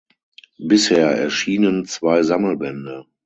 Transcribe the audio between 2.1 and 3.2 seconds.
Sammelbände.